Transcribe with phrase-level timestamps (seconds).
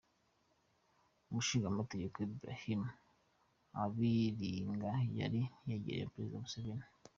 [1.29, 2.81] Umushingamateka Ibrahim
[3.83, 6.85] Abiringa yari yegereye Perezida Museveni.